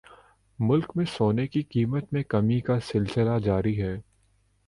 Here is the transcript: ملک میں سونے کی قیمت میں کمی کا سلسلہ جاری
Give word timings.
ملک 0.59 0.91
میں 0.95 1.05
سونے 1.07 1.45
کی 1.47 1.61
قیمت 1.63 2.13
میں 2.13 2.23
کمی 2.23 2.59
کا 2.59 2.79
سلسلہ 2.83 3.37
جاری 3.43 3.81